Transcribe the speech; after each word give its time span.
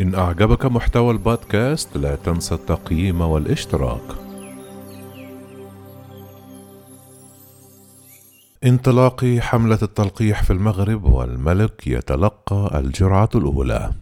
إن 0.00 0.14
أعجبك 0.14 0.66
محتوى 0.66 1.10
البودكاست 1.12 1.96
لا 1.96 2.16
تنسى 2.16 2.54
التقييم 2.54 3.20
والاشتراك. 3.20 4.00
انطلاق 8.64 9.24
حملة 9.24 9.78
التلقيح 9.82 10.42
في 10.42 10.52
المغرب 10.52 11.04
والملك 11.04 11.86
يتلقى 11.86 12.80
الجرعة 12.80 13.28
الأولى. 13.34 13.92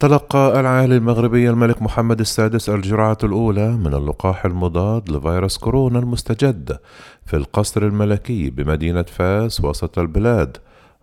تلقى 0.00 0.60
العاهل 0.60 0.92
المغربي 0.92 1.50
الملك 1.50 1.82
محمد 1.82 2.20
السادس 2.20 2.70
الجرعة 2.70 3.18
الأولى 3.24 3.70
من 3.70 3.94
اللقاح 3.94 4.44
المضاد 4.44 5.10
لفيروس 5.10 5.58
كورونا 5.58 5.98
المستجد 5.98 6.78
في 7.26 7.36
القصر 7.36 7.82
الملكي 7.82 8.50
بمدينة 8.50 9.02
فاس 9.02 9.64
وسط 9.64 9.98
البلاد. 9.98 10.56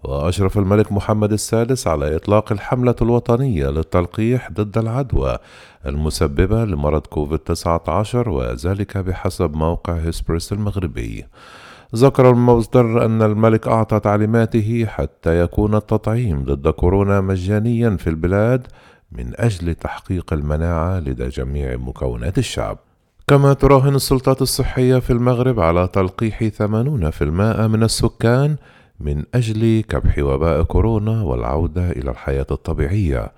وأشرف 0.03 0.57
الملك 0.57 0.91
محمد 0.91 1.31
السادس 1.33 1.87
على 1.87 2.15
إطلاق 2.15 2.51
الحملة 2.51 2.95
الوطنية 3.01 3.67
للتلقيح 3.69 4.51
ضد 4.51 4.77
العدوى 4.77 5.37
المسببة 5.85 6.65
لمرض 6.65 7.01
كوفيد 7.01 7.39
19 7.39 8.29
وذلك 8.29 8.97
بحسب 8.97 9.55
موقع 9.55 9.93
هسبرس 9.93 10.53
المغربي. 10.53 11.25
ذكر 11.95 12.29
المصدر 12.29 13.05
أن 13.05 13.21
الملك 13.21 13.67
أعطى 13.67 13.99
تعليماته 13.99 14.85
حتى 14.89 15.39
يكون 15.39 15.75
التطعيم 15.75 16.43
ضد 16.43 16.67
كورونا 16.67 17.21
مجانيا 17.21 17.97
في 17.97 18.09
البلاد 18.09 18.67
من 19.11 19.31
أجل 19.35 19.75
تحقيق 19.75 20.33
المناعة 20.33 20.99
لدى 20.99 21.27
جميع 21.27 21.75
مكونات 21.77 22.37
الشعب. 22.37 22.77
كما 23.27 23.53
تراهن 23.53 23.95
السلطات 23.95 24.41
الصحية 24.41 24.99
في 24.99 25.13
المغرب 25.13 25.59
على 25.59 25.87
تلقيح 25.87 26.43
80% 26.43 27.21
من 27.67 27.83
السكان 27.83 28.55
من 28.99 29.23
أجل 29.35 29.83
كبح 29.89 30.19
وباء 30.19 30.63
كورونا 30.63 31.23
والعودة 31.23 31.91
إلى 31.91 32.11
الحياة 32.11 32.45
الطبيعية. 32.51 33.31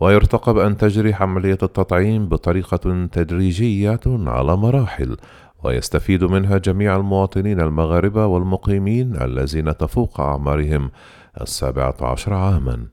ويرتقب 0.00 0.58
أن 0.58 0.76
تجري 0.76 1.14
عملية 1.14 1.58
التطعيم 1.62 2.28
بطريقة 2.28 3.06
تدريجية 3.06 4.00
على 4.06 4.56
مراحل 4.56 5.16
ويستفيد 5.64 6.24
منها 6.24 6.58
جميع 6.58 6.96
المواطنين 6.96 7.60
المغاربة 7.60 8.26
والمقيمين 8.26 9.22
الذين 9.22 9.76
تفوق 9.76 10.20
أعمارهم 10.20 10.90
السابعة 11.40 11.96
عشر 12.00 12.34
عاما. 12.34 12.86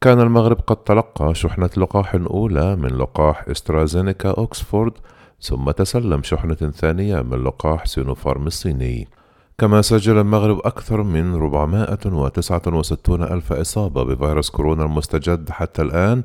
كان 0.00 0.20
المغرب 0.20 0.60
قد 0.60 0.76
تلقى 0.76 1.34
شحنة 1.34 1.70
لقاح 1.76 2.14
أولى 2.14 2.76
من 2.76 2.88
لقاح 2.88 3.48
إسترازينيكا 3.48 4.30
أوكسفورد 4.30 4.92
ثم 5.40 5.70
تسلم 5.70 6.22
شحنة 6.22 6.54
ثانية 6.54 7.22
من 7.22 7.44
لقاح 7.44 7.86
سينوفارم 7.86 8.46
الصيني. 8.46 9.08
كما 9.58 9.82
سجل 9.82 10.18
المغرب 10.18 10.58
أكثر 10.58 11.02
من 11.02 11.34
469 11.34 13.22
ألف 13.22 13.52
إصابة 13.52 14.02
بفيروس 14.02 14.50
كورونا 14.50 14.84
المستجد 14.84 15.50
حتى 15.50 15.82
الآن 15.82 16.22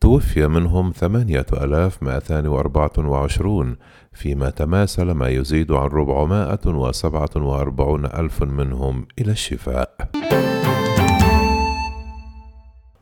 توفي 0.00 0.48
منهم 0.48 0.92
8224 0.92 3.76
فيما 4.12 4.50
تماثل 4.50 5.10
ما 5.10 5.28
يزيد 5.28 5.72
عن 5.72 5.88
447 5.88 8.06
ألف 8.06 8.42
منهم 8.42 9.06
إلى 9.18 9.32
الشفاء. 9.32 10.08